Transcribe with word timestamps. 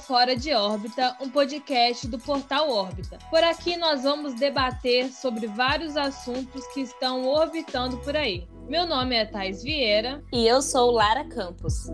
Fora 0.00 0.34
de 0.34 0.52
Órbita, 0.52 1.16
um 1.20 1.28
podcast 1.28 2.08
do 2.08 2.18
portal 2.18 2.70
Órbita. 2.70 3.18
Por 3.28 3.44
aqui 3.44 3.76
nós 3.76 4.02
vamos 4.02 4.34
debater 4.34 5.12
sobre 5.12 5.46
vários 5.46 5.96
assuntos 5.96 6.66
que 6.68 6.80
estão 6.80 7.26
orbitando 7.28 7.98
por 7.98 8.16
aí. 8.16 8.48
Meu 8.68 8.86
nome 8.86 9.14
é 9.14 9.24
Thais 9.24 9.62
Vieira. 9.62 10.22
E 10.32 10.46
eu 10.46 10.62
sou 10.62 10.90
Lara 10.90 11.24
Campos. 11.24 11.88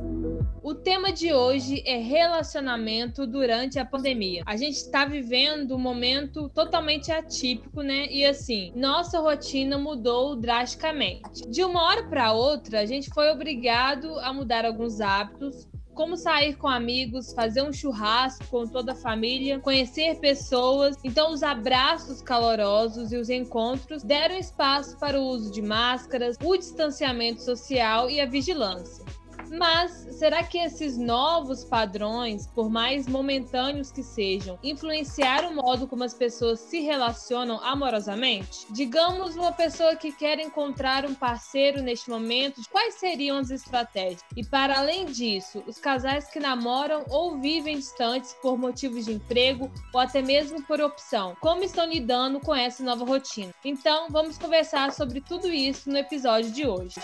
O 0.63 0.75
tema 0.75 1.13
de 1.13 1.33
hoje 1.33 1.83
é 1.87 1.97
relacionamento 1.97 3.27
durante 3.27 3.79
a 3.79 3.85
pandemia. 3.85 4.43
A 4.47 4.57
gente 4.57 4.77
está 4.77 5.05
vivendo 5.05 5.75
um 5.75 5.79
momento 5.79 6.49
totalmente 6.51 7.11
atípico, 7.11 7.83
né? 7.83 8.07
E 8.11 8.25
assim, 8.25 8.73
nossa 8.75 9.21
rotina 9.21 9.79
mudou 9.79 10.37
drasticamente. 10.37 11.49
De 11.49 11.65
uma 11.65 11.83
hora 11.83 12.05
para 12.09 12.33
outra, 12.33 12.81
a 12.81 12.87
gente 12.87 13.11
foi 13.11 13.31
obrigado 13.31 14.19
a 14.21 14.33
mudar 14.33 14.65
alguns 14.65 15.01
hábitos, 15.01 15.67
como 15.97 16.15
sair 16.17 16.55
com 16.57 16.69
amigos, 16.69 17.33
fazer 17.33 17.63
um 17.63 17.73
churrasco 17.73 18.47
com 18.49 18.67
toda 18.67 18.93
a 18.93 18.95
família, 18.95 19.59
conhecer 19.59 20.21
pessoas. 20.21 20.95
Então, 21.03 21.33
os 21.33 21.43
abraços 21.43 22.21
calorosos 22.21 23.13
e 23.13 23.17
os 23.17 23.31
encontros 23.31 24.03
deram 24.03 24.37
espaço 24.37 24.99
para 24.99 25.19
o 25.19 25.25
uso 25.25 25.51
de 25.51 25.63
máscaras, 25.63 26.37
o 26.45 26.57
distanciamento 26.57 27.43
social 27.43 28.11
e 28.11 28.21
a 28.21 28.27
vigilância. 28.27 29.05
Mas 29.51 29.93
será 30.19 30.43
que 30.43 30.59
esses 30.59 30.97
novos 30.97 31.65
padrões, 31.65 32.47
por 32.47 32.71
mais 32.71 33.07
momentâneos 33.07 33.91
que 33.91 34.03
sejam, 34.03 34.59
influenciaram 34.63 35.51
o 35.51 35.55
modo 35.55 35.87
como 35.87 36.05
as 36.05 36.15
pessoas 36.15 36.61
se 36.61 36.81
relacionam 36.81 37.61
amorosamente? 37.63 38.67
Digamos 38.71 39.37
uma 39.37 39.53
pessoa 39.53 39.97
que 39.97 40.13
quer 40.13 40.39
encontrar 40.39 41.05
um 41.05 41.15
parceiro 41.15 41.83
neste 41.83 42.11
momento, 42.11 42.61
quais 42.71 42.95
seriam 42.95 43.39
as 43.39 43.51
estratégias? 43.51 44.23
E 44.37 44.45
para 44.45 44.79
além 44.79 45.07
disso, 45.07 45.63
os 45.67 45.79
casais 45.79 46.29
que 46.31 46.41
namoram 46.41 47.05
ou 47.09 47.39
vivem 47.39 47.77
distantes 47.77 48.35
por 48.43 48.59
motivos 48.59 49.05
de 49.05 49.13
emprego 49.13 49.71
ou 49.93 50.01
até 50.01 50.23
mesmo 50.23 50.63
por 50.63 50.81
opção, 50.81 51.37
como 51.41 51.63
estão 51.63 51.87
lidando 51.87 52.41
com 52.41 52.55
essa 52.55 52.83
nova 52.83 53.05
rotina? 53.05 53.53
Então, 53.65 54.09
vamos 54.11 54.39
conversar 54.39 54.93
sobre 54.93 55.21
tudo 55.21 55.53
isso 55.53 55.91
no 55.91 55.99
episódio 55.99 56.51
de 56.51 56.67
hoje. 56.67 56.97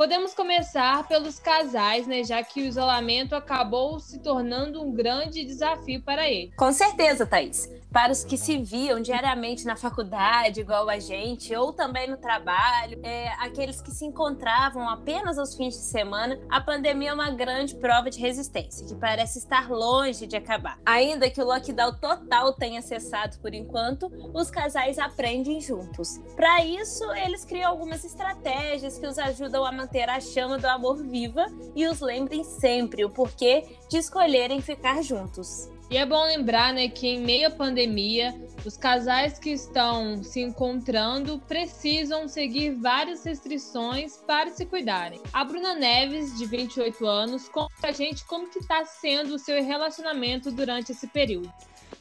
Podemos 0.00 0.32
começar 0.32 1.06
pelos 1.06 1.38
casais, 1.38 2.06
né? 2.06 2.24
Já 2.24 2.42
que 2.42 2.62
o 2.62 2.64
isolamento 2.64 3.34
acabou 3.34 4.00
se 4.00 4.18
tornando 4.18 4.82
um 4.82 4.90
grande 4.90 5.44
desafio 5.44 6.00
para 6.00 6.26
eles. 6.26 6.54
Com 6.54 6.72
certeza, 6.72 7.26
Thaís 7.26 7.68
para 7.92 8.12
os 8.12 8.24
que 8.24 8.36
se 8.36 8.56
viam 8.58 9.00
diariamente 9.00 9.64
na 9.64 9.76
faculdade, 9.76 10.60
igual 10.60 10.88
a 10.88 10.98
gente, 10.98 11.54
ou 11.54 11.72
também 11.72 12.08
no 12.08 12.16
trabalho, 12.16 13.00
é, 13.02 13.28
aqueles 13.40 13.80
que 13.80 13.90
se 13.90 14.04
encontravam 14.04 14.88
apenas 14.88 15.38
aos 15.38 15.54
fins 15.54 15.74
de 15.74 15.82
semana, 15.82 16.40
a 16.48 16.60
pandemia 16.60 17.10
é 17.10 17.12
uma 17.14 17.30
grande 17.30 17.74
prova 17.74 18.08
de 18.08 18.20
resistência, 18.20 18.86
que 18.86 18.94
parece 18.94 19.38
estar 19.38 19.68
longe 19.68 20.26
de 20.26 20.36
acabar. 20.36 20.78
Ainda 20.86 21.28
que 21.28 21.40
o 21.40 21.44
lockdown 21.44 21.94
total 21.94 22.52
tenha 22.52 22.80
cessado 22.80 23.38
por 23.40 23.54
enquanto, 23.54 24.10
os 24.32 24.50
casais 24.50 24.98
aprendem 24.98 25.60
juntos. 25.60 26.18
Para 26.36 26.64
isso, 26.64 27.04
eles 27.12 27.44
criam 27.44 27.70
algumas 27.70 28.04
estratégias 28.04 28.98
que 28.98 29.06
os 29.06 29.18
ajudam 29.18 29.64
a 29.64 29.72
manter 29.72 30.08
a 30.08 30.20
chama 30.20 30.58
do 30.58 30.66
amor 30.66 31.02
viva 31.02 31.46
e 31.74 31.86
os 31.86 32.00
lembrem 32.00 32.44
sempre 32.44 33.04
o 33.04 33.10
porquê 33.10 33.76
de 33.88 33.98
escolherem 33.98 34.60
ficar 34.60 35.02
juntos. 35.02 35.68
E 35.90 35.96
é 35.96 36.06
bom 36.06 36.22
lembrar 36.24 36.72
né, 36.72 36.88
que 36.88 37.08
em 37.08 37.20
meio 37.20 37.48
à 37.48 37.50
pandemia, 37.50 38.32
os 38.64 38.76
casais 38.76 39.40
que 39.40 39.50
estão 39.50 40.22
se 40.22 40.40
encontrando 40.40 41.40
precisam 41.40 42.28
seguir 42.28 42.76
várias 42.76 43.24
restrições 43.24 44.16
para 44.18 44.52
se 44.52 44.64
cuidarem. 44.66 45.20
A 45.32 45.44
Bruna 45.44 45.74
Neves, 45.74 46.38
de 46.38 46.46
28 46.46 47.04
anos, 47.04 47.48
conta 47.48 47.74
pra 47.80 47.90
gente 47.90 48.24
como 48.26 48.48
que 48.48 48.60
está 48.60 48.84
sendo 48.84 49.34
o 49.34 49.38
seu 49.38 49.60
relacionamento 49.64 50.52
durante 50.52 50.92
esse 50.92 51.08
período. 51.08 51.52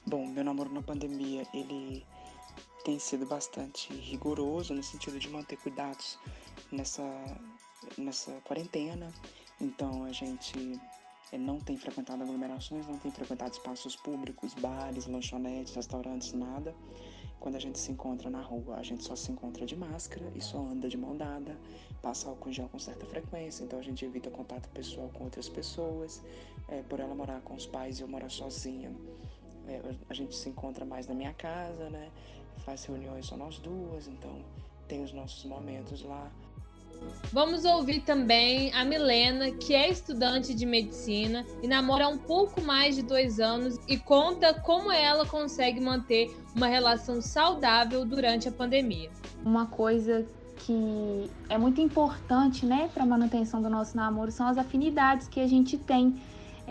Bom, 0.06 0.28
meu 0.28 0.44
namoro 0.44 0.72
na 0.72 0.84
pandemia, 0.84 1.48
ele 1.52 2.06
tem 2.86 3.00
sido 3.00 3.26
bastante 3.26 3.92
rigoroso 3.92 4.72
no 4.72 4.84
sentido 4.84 5.18
de 5.18 5.28
manter 5.30 5.58
cuidados 5.58 6.20
nessa, 6.72 7.04
nessa 7.98 8.34
quarentena. 8.44 9.12
Então 9.60 10.04
a 10.04 10.12
gente 10.12 10.80
não 11.38 11.60
tem 11.60 11.78
frequentado 11.78 12.24
aglomerações, 12.24 12.88
não 12.88 12.98
tem 12.98 13.12
frequentado 13.12 13.52
espaços 13.52 13.96
públicos, 13.96 14.54
bares, 14.56 15.06
lanchonetes, 15.06 15.76
restaurantes, 15.76 16.34
nada. 16.34 16.76
Quando 17.40 17.56
a 17.56 17.60
gente 17.60 17.80
se 17.80 17.92
encontra 17.92 18.30
na 18.30 18.42
rua, 18.42 18.76
a 18.76 18.84
gente 18.84 19.04
só 19.04 19.16
se 19.16 19.32
encontra 19.32 19.66
de 19.66 19.76
máscara 19.76 20.30
e 20.36 20.42
só 20.42 20.58
anda 20.60 20.90
de 20.90 20.98
mão 20.98 21.16
dada, 21.16 21.58
passa 22.02 22.28
álcool 22.28 22.52
gel 22.52 22.68
com 22.68 22.78
certa 22.80 23.06
frequência, 23.06 23.64
então 23.64 23.80
a 23.80 23.82
gente 23.82 24.04
evita 24.04 24.30
contato 24.30 24.68
pessoal 24.70 25.10
com 25.14 25.24
outras 25.24 25.48
pessoas. 25.48 26.22
É, 26.68 26.84
por 26.84 27.00
ela 27.00 27.16
morar 27.16 27.42
com 27.42 27.56
os 27.56 27.66
pais 27.66 28.00
e 28.00 28.02
eu 28.02 28.08
morar 28.08 28.30
sozinha, 28.30 28.92
é, 29.68 29.82
a 30.10 30.14
gente 30.14 30.36
se 30.36 30.50
encontra 30.50 30.86
mais 30.86 31.08
na 31.08 31.14
minha 31.14 31.34
casa, 31.34 31.90
né? 31.90 32.12
Faz 32.58 32.84
reuniões 32.86 33.26
só 33.26 33.38
nós 33.38 33.58
duas, 33.58 34.08
então 34.08 34.44
tem 34.88 35.04
os 35.04 35.14
nossos 35.14 35.46
momentos 35.46 36.04
lá. 36.04 36.30
Vamos 37.32 37.64
ouvir 37.64 38.02
também 38.02 38.74
a 38.74 38.84
Milena, 38.84 39.52
que 39.52 39.76
é 39.76 39.88
estudante 39.88 40.52
de 40.52 40.66
medicina 40.66 41.46
e 41.62 41.68
namora 41.68 42.06
há 42.06 42.08
um 42.08 42.18
pouco 42.18 42.60
mais 42.60 42.96
de 42.96 43.04
dois 43.04 43.40
anos 43.40 43.78
e 43.88 43.98
conta 43.98 44.52
como 44.54 44.92
ela 44.92 45.28
consegue 45.28 45.80
manter 45.80 46.36
uma 46.56 46.66
relação 46.66 47.22
saudável 47.22 48.04
durante 48.04 48.50
a 48.50 48.52
pandemia. 48.52 49.12
Uma 49.46 49.68
coisa 49.68 50.26
que 50.58 51.30
é 51.48 51.58
muito 51.58 51.80
importante, 51.80 52.66
né, 52.66 52.90
para 52.94 53.04
a 53.04 53.06
manutenção 53.06 53.62
do 53.62 53.70
nosso 53.70 53.96
namoro 53.96 54.32
são 54.32 54.48
as 54.48 54.58
afinidades 54.58 55.28
que 55.28 55.40
a 55.40 55.48
gente 55.48 55.78
tem. 55.78 56.20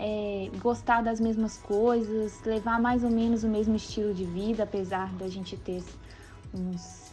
É, 0.01 0.49
gostar 0.61 1.01
das 1.01 1.19
mesmas 1.19 1.57
coisas, 1.57 2.41
levar 2.45 2.79
mais 2.79 3.03
ou 3.03 3.09
menos 3.09 3.43
o 3.43 3.49
mesmo 3.49 3.75
estilo 3.75 4.13
de 4.13 4.23
vida, 4.23 4.63
apesar 4.63 5.13
da 5.15 5.27
gente 5.27 5.57
ter 5.57 5.83
uns 6.53 7.08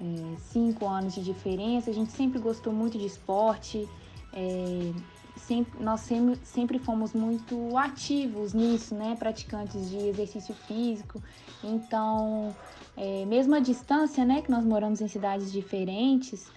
é, 0.00 0.36
cinco 0.38 0.86
anos 0.86 1.14
de 1.14 1.22
diferença. 1.22 1.90
A 1.90 1.94
gente 1.94 2.12
sempre 2.12 2.38
gostou 2.38 2.72
muito 2.72 2.98
de 2.98 3.06
esporte, 3.06 3.88
é, 4.32 4.92
sempre, 5.36 5.82
nós 5.82 6.00
sempre, 6.00 6.40
sempre 6.44 6.78
fomos 6.78 7.12
muito 7.12 7.76
ativos 7.76 8.52
nisso, 8.52 8.94
né? 8.94 9.16
Praticantes 9.18 9.88
de 9.88 9.96
exercício 9.96 10.54
físico. 10.54 11.22
Então, 11.62 12.54
é, 12.96 13.24
mesmo 13.26 13.54
a 13.54 13.60
distância, 13.60 14.24
né? 14.24 14.42
Que 14.42 14.50
nós 14.50 14.64
moramos 14.64 15.00
em 15.00 15.08
cidades 15.08 15.52
diferentes, 15.52 16.50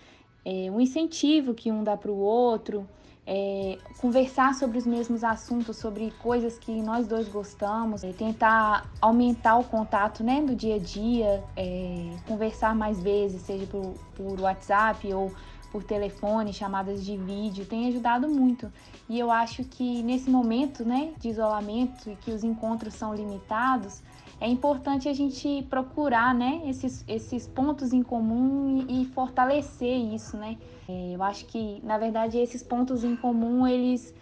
é, 0.46 0.70
um 0.72 0.80
incentivo 0.80 1.54
que 1.54 1.72
um 1.72 1.84
dá 1.84 1.96
para 1.98 2.12
o 2.12 2.18
outro 2.18 2.88
é, 3.32 3.78
conversar 4.00 4.56
sobre 4.56 4.80
os 4.80 4.88
mesmos 4.88 5.24
assuntos, 5.24 5.78
sobre 5.78 6.12
coisas 6.18 6.58
que 6.58 6.82
nós 6.82 7.06
dois 7.06 7.30
gostamos, 7.30 8.04
é, 8.04 8.12
tentar 8.12 8.90
aumentar 9.00 9.58
o 9.58 9.64
contato 9.64 10.24
né, 10.24 10.42
do 10.42 10.56
dia 10.56 10.78
a 10.78 10.80
dia, 10.80 11.44
é, 11.56 12.10
conversar 12.28 12.74
mais 12.74 13.00
vezes, 13.00 13.44
seja 13.44 13.68
por, 13.68 13.94
por 14.16 14.42
WhatsApp 14.42 15.14
ou 15.14 15.32
por 15.72 15.84
telefone, 15.84 16.52
chamadas 16.52 17.06
de 17.06 17.16
vídeo, 17.18 17.68
tem 17.68 17.88
ajudado 17.90 18.28
muito. 18.28 18.74
E 19.08 19.20
eu 19.20 19.30
acho 19.30 19.64
que 19.64 20.02
nesse 20.02 20.28
momento 20.28 20.84
né, 20.84 21.14
de 21.20 21.30
isolamento 21.30 22.10
e 22.10 22.16
que 22.16 22.32
os 22.32 22.44
encontros 22.44 22.96
são 22.96 23.14
limitados, 23.14 24.02
é 24.42 24.48
importante 24.48 25.10
a 25.10 25.14
gente 25.14 25.64
procurar 25.70 26.34
né, 26.34 26.62
esses, 26.66 27.04
esses 27.08 27.48
pontos 27.48 27.92
em 27.92 28.02
comum 28.02 28.86
e, 28.88 29.02
e 29.02 29.06
fortalecer 29.06 29.98
isso, 29.98 30.38
né? 30.38 30.58
É, 30.88 31.16
eu 31.16 31.22
acho 31.22 31.46
que, 31.46 31.82
na 31.84 31.98
verdade, 31.98 32.38
esses 32.38 32.64
pontos 32.64 33.04
em 33.04 33.16
comum, 33.16 33.68
eles 33.68 34.14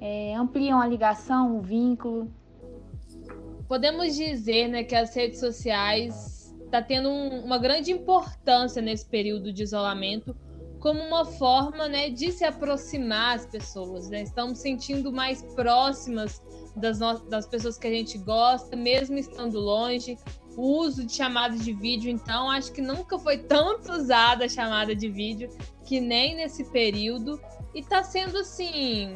é, 0.00 0.34
ampliam 0.34 0.80
a 0.80 0.86
ligação, 0.86 1.56
o 1.56 1.62
vínculo. 1.62 2.30
Podemos 3.66 4.14
dizer 4.14 4.68
né, 4.68 4.84
que 4.84 4.94
as 4.94 5.14
redes 5.14 5.40
sociais 5.40 6.54
está 6.64 6.82
tendo 6.82 7.08
um, 7.08 7.44
uma 7.44 7.58
grande 7.58 7.90
importância 7.90 8.82
nesse 8.82 9.06
período 9.06 9.52
de 9.52 9.62
isolamento 9.62 10.36
como 10.82 11.00
uma 11.00 11.24
forma 11.24 11.88
né, 11.88 12.10
de 12.10 12.32
se 12.32 12.44
aproximar 12.44 13.36
as 13.36 13.46
pessoas. 13.46 14.10
Né? 14.10 14.22
Estamos 14.22 14.58
sentindo 14.58 15.12
mais 15.12 15.40
próximas 15.54 16.42
das, 16.74 16.98
das 17.28 17.46
pessoas 17.46 17.78
que 17.78 17.86
a 17.86 17.90
gente 17.90 18.18
gosta, 18.18 18.74
mesmo 18.74 19.16
estando 19.16 19.60
longe. 19.60 20.18
O 20.56 20.80
uso 20.80 21.06
de 21.06 21.12
chamadas 21.12 21.64
de 21.64 21.72
vídeo, 21.72 22.10
então, 22.10 22.50
acho 22.50 22.72
que 22.72 22.82
nunca 22.82 23.16
foi 23.16 23.38
tanto 23.38 23.90
usada 23.94 24.44
a 24.44 24.48
chamada 24.48 24.94
de 24.94 25.08
vídeo 25.08 25.48
que 25.86 26.00
nem 26.00 26.34
nesse 26.34 26.64
período. 26.64 27.40
E 27.72 27.78
está 27.78 28.02
sendo 28.02 28.38
assim. 28.38 29.14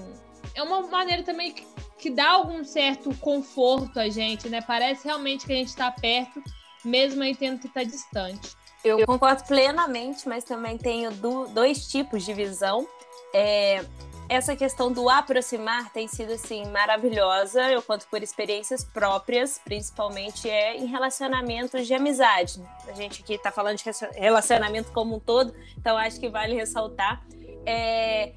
É 0.55 0.63
uma 0.63 0.83
maneira 0.83 1.25
também 1.25 1.53
que, 1.53 1.67
que 1.99 2.11
dá 2.11 2.31
algum 2.31 2.63
certo 2.63 3.13
conforto 3.17 3.99
a 3.99 4.09
gente, 4.09 4.49
né? 4.49 4.63
Parece 4.63 5.05
realmente 5.05 5.45
que 5.45 5.53
a 5.53 5.57
gente 5.57 5.69
está 5.69 5.91
perto, 5.91 6.41
mesmo 6.85 7.25
aí 7.25 7.35
tendo 7.35 7.59
que 7.59 7.67
estar 7.67 7.81
tá 7.81 7.87
distante. 7.87 8.57
Eu 8.87 9.05
concordo 9.05 9.45
plenamente, 9.45 10.29
mas 10.29 10.45
também 10.45 10.79
tenho 10.79 11.11
do, 11.11 11.47
dois 11.49 11.87
tipos 11.89 12.25
de 12.25 12.33
visão. 12.33 12.87
É, 13.35 13.85
essa 14.29 14.57
questão 14.57 14.93
do 14.93 15.09
aproximar 15.09 15.93
tem 15.93 16.09
sido 16.09 16.33
assim 16.33 16.65
maravilhosa. 16.71 17.71
Eu 17.71 17.83
conto 17.83 18.07
por 18.09 18.23
experiências 18.23 18.85
próprias, 18.85 19.61
principalmente 19.65 20.49
é 20.49 20.77
em 20.77 20.87
relacionamentos 20.87 21.87
de 21.87 21.95
amizade. 21.95 22.61
A 22.89 22.93
gente 22.93 23.23
aqui 23.23 23.35
está 23.35 23.51
falando 23.53 23.77
de 23.77 23.85
relacionamento 24.15 24.91
como 24.93 25.17
um 25.17 25.21
todo, 25.21 25.55
então 25.79 25.97
acho 25.97 26.19
que 26.19 26.29
vale 26.29 26.55
ressaltar. 26.55 27.25
É, 27.65 28.33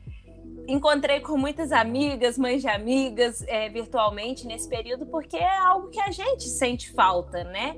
encontrei 0.67 1.19
com 1.19 1.37
muitas 1.37 1.71
amigas, 1.71 2.37
mães 2.37 2.61
de 2.61 2.67
amigas, 2.67 3.41
é, 3.47 3.69
virtualmente 3.69 4.45
nesse 4.45 4.69
período, 4.69 5.05
porque 5.07 5.37
é 5.37 5.57
algo 5.57 5.89
que 5.89 5.99
a 5.99 6.11
gente 6.11 6.43
sente 6.43 6.91
falta, 6.91 7.43
né? 7.43 7.75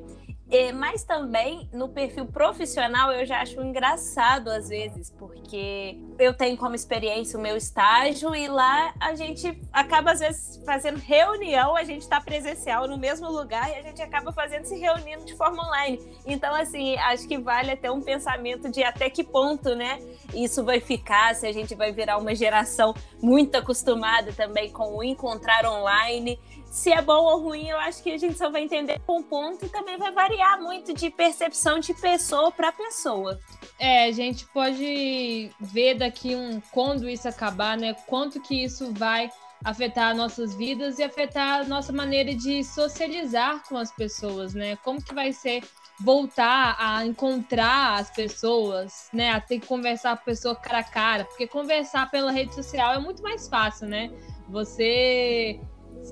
É, 0.52 0.74
mas 0.74 1.06
também 1.06 1.70
no 1.72 1.88
perfil 1.88 2.26
profissional 2.26 3.10
eu 3.14 3.26
já 3.26 3.40
acho 3.42 3.62
engraçado 3.62 4.50
às 4.50 4.68
vezes, 4.68 5.10
porque 5.10 5.98
eu 6.20 6.34
tenho 6.34 6.58
como 6.58 6.76
experiência 6.76 7.40
o 7.40 7.42
meu 7.42 7.56
estágio 7.56 8.36
e 8.36 8.50
lá 8.50 8.94
a 9.00 9.16
gente 9.16 9.58
acaba 9.72 10.12
às 10.12 10.20
vezes 10.20 10.62
fazendo 10.66 10.98
reunião, 10.98 11.78
a 11.78 11.86
gente 11.86 12.02
está 12.02 12.20
presencial 12.20 12.86
no 12.86 12.98
mesmo 12.98 13.32
lugar 13.32 13.70
e 13.70 13.76
a 13.76 13.82
gente 13.82 14.02
acaba 14.02 14.34
fazendo 14.34 14.66
se 14.66 14.78
reunindo 14.78 15.24
de 15.24 15.34
forma 15.38 15.66
online. 15.66 16.00
Então, 16.26 16.54
assim, 16.54 16.98
acho 16.98 17.26
que 17.30 17.38
vale 17.38 17.72
até 17.72 17.90
um 17.90 18.02
pensamento 18.02 18.70
de 18.70 18.84
até 18.84 19.10
que 19.10 19.24
ponto, 19.24 19.74
né? 19.74 20.00
Isso 20.34 20.66
vai 20.66 20.82
ficar, 20.82 21.34
se 21.34 21.48
a 21.48 21.54
gente 21.54 21.74
vai 21.76 21.94
virar 21.94 22.18
uma 22.18 22.36
geração 22.36 22.94
muito 23.22 23.56
acostumada 23.56 24.34
também 24.34 24.70
com 24.70 24.98
o 24.98 25.04
encontrar 25.04 25.66
online 25.66 26.38
se 26.72 26.90
é 26.90 27.02
bom 27.02 27.26
ou 27.26 27.42
ruim, 27.42 27.68
eu 27.68 27.78
acho 27.78 28.02
que 28.02 28.14
a 28.14 28.18
gente 28.18 28.38
só 28.38 28.50
vai 28.50 28.64
entender 28.64 28.98
com 29.06 29.20
um 29.20 29.24
ponto 29.24 29.66
e 29.66 29.70
também 29.70 29.98
vai 29.98 30.10
variar 30.10 30.60
muito 30.62 30.94
de 30.94 31.10
percepção 31.10 31.80
de 31.80 31.94
pessoa 31.94 32.50
para 32.50 32.72
pessoa. 32.72 33.38
É, 33.78 34.06
a 34.06 34.12
gente 34.12 34.46
pode 34.48 35.52
ver 35.60 35.96
daqui 35.96 36.34
um 36.34 36.62
quando 36.72 37.10
isso 37.10 37.28
acabar, 37.28 37.78
né? 37.78 37.94
Quanto 38.08 38.40
que 38.40 38.64
isso 38.64 38.94
vai 38.94 39.30
afetar 39.66 40.16
nossas 40.16 40.56
vidas 40.56 40.98
e 40.98 41.04
afetar 41.04 41.60
a 41.60 41.64
nossa 41.66 41.92
maneira 41.92 42.34
de 42.34 42.64
socializar 42.64 43.62
com 43.68 43.76
as 43.76 43.92
pessoas, 43.92 44.54
né? 44.54 44.78
Como 44.78 45.04
que 45.04 45.14
vai 45.14 45.34
ser 45.34 45.64
voltar 46.00 46.78
a 46.80 47.06
encontrar 47.06 48.00
as 48.00 48.10
pessoas, 48.10 49.10
né? 49.12 49.32
A 49.32 49.42
ter 49.42 49.60
que 49.60 49.68
conversar 49.68 50.16
com 50.16 50.22
a 50.22 50.26
pessoa 50.26 50.56
cara 50.56 50.80
a 50.80 50.84
cara, 50.84 51.26
porque 51.26 51.46
conversar 51.46 52.10
pela 52.10 52.32
rede 52.32 52.56
social 52.56 52.94
é 52.94 53.00
muito 53.00 53.22
mais 53.22 53.50
fácil, 53.50 53.90
né? 53.90 54.10
Você 54.48 55.60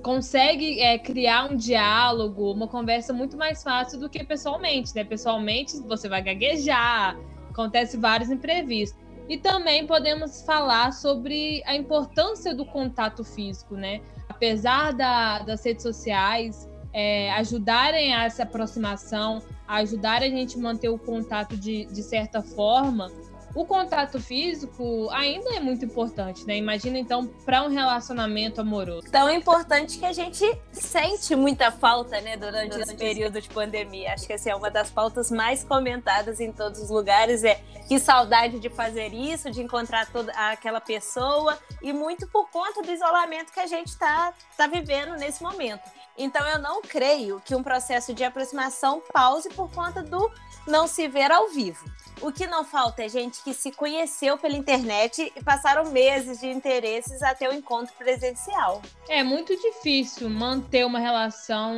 consegue 0.03 0.79
é, 0.81 0.97
criar 0.97 1.51
um 1.51 1.55
diálogo, 1.55 2.51
uma 2.51 2.67
conversa 2.67 3.11
muito 3.11 3.35
mais 3.35 3.63
fácil 3.63 3.99
do 3.99 4.09
que 4.09 4.23
pessoalmente, 4.23 4.93
né? 4.95 5.03
Pessoalmente 5.03 5.77
você 5.79 6.07
vai 6.07 6.21
gaguejar, 6.21 7.17
acontece 7.49 7.97
vários 7.97 8.29
imprevistos. 8.29 8.99
E 9.27 9.37
também 9.37 9.85
podemos 9.85 10.41
falar 10.41 10.91
sobre 10.91 11.61
a 11.65 11.75
importância 11.75 12.53
do 12.53 12.65
contato 12.65 13.23
físico, 13.23 13.75
né? 13.75 14.01
Apesar 14.27 14.91
da, 14.93 15.39
das 15.39 15.63
redes 15.63 15.83
sociais 15.83 16.67
é, 16.93 17.31
ajudarem 17.33 18.13
a 18.13 18.25
essa 18.25 18.43
aproximação, 18.43 19.41
ajudarem 19.67 20.33
a 20.33 20.35
gente 20.35 20.57
manter 20.57 20.89
o 20.89 20.97
contato 20.97 21.55
de, 21.55 21.85
de 21.85 22.01
certa 22.01 22.41
forma, 22.41 23.11
o 23.59 23.65
contato 23.65 24.21
físico 24.21 25.09
ainda 25.11 25.53
é 25.53 25.59
muito 25.59 25.83
importante, 25.83 26.47
né? 26.47 26.55
Imagina 26.55 26.97
então 26.97 27.27
para 27.27 27.61
um 27.61 27.67
relacionamento 27.67 28.61
amoroso. 28.61 29.11
Tão 29.11 29.29
importante 29.29 29.99
que 29.99 30.05
a 30.05 30.13
gente 30.13 30.45
sente 30.71 31.35
muita 31.35 31.69
falta, 31.69 32.21
né, 32.21 32.37
durante, 32.37 32.69
durante 32.69 32.87
esse 32.87 32.95
período 32.95 33.41
de 33.41 33.49
pandemia. 33.49 34.13
Acho 34.13 34.25
que 34.25 34.31
essa 34.31 34.49
é 34.49 34.55
uma 34.55 34.71
das 34.71 34.89
pautas 34.89 35.29
mais 35.29 35.61
comentadas 35.61 36.39
em 36.39 36.53
todos 36.53 36.79
os 36.79 36.89
lugares 36.89 37.43
é 37.43 37.59
que 37.85 37.99
saudade 37.99 38.59
de 38.59 38.69
fazer 38.69 39.13
isso, 39.13 39.51
de 39.51 39.61
encontrar 39.61 40.09
toda 40.09 40.31
aquela 40.31 40.79
pessoa 40.79 41.59
e 41.81 41.91
muito 41.91 42.27
por 42.27 42.49
conta 42.49 42.81
do 42.81 42.89
isolamento 42.89 43.51
que 43.51 43.59
a 43.59 43.67
gente 43.67 43.87
está 43.87 44.33
tá 44.55 44.67
vivendo 44.67 45.17
nesse 45.17 45.43
momento. 45.43 45.83
Então 46.17 46.47
eu 46.47 46.59
não 46.59 46.81
creio 46.81 47.41
que 47.43 47.53
um 47.53 47.63
processo 47.63 48.13
de 48.13 48.23
aproximação 48.23 49.01
pause 49.11 49.49
por 49.49 49.69
conta 49.71 50.01
do 50.01 50.31
não 50.65 50.87
se 50.87 51.09
ver 51.09 51.29
ao 51.29 51.49
vivo. 51.49 51.83
O 52.21 52.31
que 52.31 52.45
não 52.47 52.65
falta 52.65 53.03
é 53.03 53.09
gente 53.09 53.41
que 53.43 53.53
se 53.53 53.71
conheceu 53.71 54.37
pela 54.37 54.55
internet 54.55 55.31
e 55.35 55.43
passaram 55.43 55.89
meses 55.91 56.39
de 56.39 56.47
interesses 56.47 57.21
até 57.21 57.49
o 57.49 57.53
encontro 57.53 57.93
presencial. 57.97 58.81
É 59.07 59.23
muito 59.23 59.55
difícil 59.55 60.29
manter 60.29 60.85
uma 60.85 60.99
relação 60.99 61.73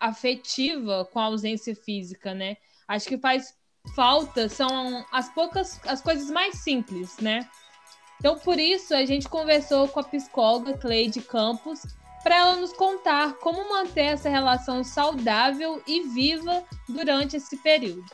afetiva 0.00 1.08
com 1.12 1.18
a 1.18 1.24
ausência 1.24 1.74
física, 1.74 2.32
né? 2.32 2.56
Acho 2.88 3.08
que 3.08 3.18
faz 3.18 3.54
falta 3.94 4.48
são 4.48 5.04
as 5.12 5.28
poucas 5.28 5.78
as 5.86 6.00
coisas 6.00 6.30
mais 6.30 6.58
simples, 6.58 7.18
né? 7.18 7.46
Então 8.18 8.38
por 8.38 8.58
isso 8.58 8.94
a 8.94 9.04
gente 9.04 9.28
conversou 9.28 9.86
com 9.88 10.00
a 10.00 10.04
psicóloga 10.04 10.78
Cleide 10.78 11.20
Campos 11.20 11.82
para 12.22 12.36
ela 12.36 12.56
nos 12.56 12.72
contar 12.72 13.34
como 13.34 13.68
manter 13.68 14.06
essa 14.06 14.30
relação 14.30 14.82
saudável 14.82 15.82
e 15.86 16.04
viva 16.04 16.64
durante 16.88 17.36
esse 17.36 17.58
período. 17.58 18.06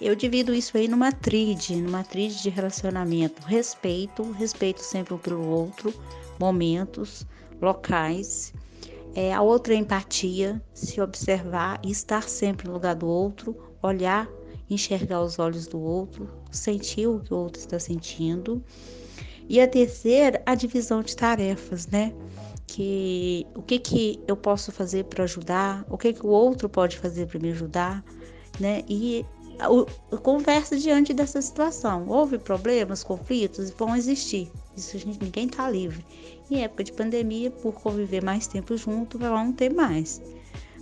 Eu 0.00 0.14
divido 0.14 0.54
isso 0.54 0.78
aí 0.78 0.88
numa 0.88 1.12
tríade, 1.12 1.76
numa 1.76 2.02
tríade 2.02 2.42
de 2.42 2.48
relacionamento. 2.48 3.42
Respeito, 3.42 4.22
respeito 4.32 4.80
sempre 4.80 5.12
um 5.12 5.18
pelo 5.18 5.46
outro, 5.46 5.92
momentos, 6.38 7.26
locais. 7.60 8.54
É, 9.14 9.34
a 9.34 9.42
outra 9.42 9.74
é 9.74 9.76
empatia, 9.76 10.62
se 10.72 11.02
observar 11.02 11.78
e 11.84 11.90
estar 11.90 12.22
sempre 12.22 12.66
no 12.66 12.74
lugar 12.74 12.94
do 12.94 13.06
outro, 13.06 13.54
olhar, 13.82 14.26
enxergar 14.70 15.20
os 15.20 15.38
olhos 15.38 15.66
do 15.66 15.78
outro, 15.78 16.26
sentir 16.50 17.06
o 17.06 17.20
que 17.20 17.34
o 17.34 17.36
outro 17.36 17.60
está 17.60 17.78
sentindo. 17.78 18.64
E 19.50 19.60
a 19.60 19.68
terceira, 19.68 20.40
a 20.46 20.54
divisão 20.54 21.02
de 21.02 21.14
tarefas, 21.14 21.86
né? 21.88 22.14
Que 22.66 23.46
o 23.54 23.60
que 23.60 23.78
que 23.78 24.20
eu 24.26 24.36
posso 24.36 24.72
fazer 24.72 25.04
para 25.04 25.24
ajudar, 25.24 25.84
o 25.90 25.98
que 25.98 26.12
que 26.14 26.24
o 26.24 26.30
outro 26.30 26.68
pode 26.70 26.96
fazer 26.96 27.26
para 27.26 27.38
me 27.38 27.50
ajudar, 27.50 28.02
né? 28.60 28.82
E 28.88 29.26
conversa 30.22 30.76
diante 30.76 31.12
dessa 31.12 31.40
situação. 31.42 32.08
Houve 32.08 32.38
problemas, 32.38 33.02
conflitos, 33.02 33.70
vão 33.70 33.94
existir. 33.96 34.50
Isso 34.76 34.98
gente, 34.98 35.22
ninguém 35.22 35.46
está 35.46 35.68
livre. 35.68 36.04
Em 36.50 36.62
época 36.62 36.84
de 36.84 36.92
pandemia, 36.92 37.50
por 37.50 37.74
conviver 37.74 38.22
mais 38.22 38.46
tempo 38.46 38.76
junto, 38.76 39.18
vão 39.18 39.52
ter 39.52 39.72
mais. 39.72 40.20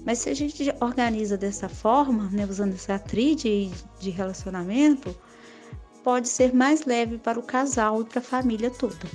Mas 0.05 0.19
se 0.19 0.31
a 0.31 0.35
gente 0.35 0.73
organiza 0.81 1.37
dessa 1.37 1.69
forma, 1.69 2.31
né, 2.31 2.47
usando 2.49 2.75
essa 2.75 2.99
tríade 2.99 3.71
de 4.01 4.11
relacionamento, 4.11 5.15
pode 6.03 6.29
ser 6.29 6.55
mais 6.55 6.85
leve 6.87 7.19
para 7.19 7.39
o 7.39 7.43
casal 7.43 8.01
e 8.01 8.05
para 8.05 8.21
a 8.21 8.23
família 8.23 8.71
toda. 8.71 9.07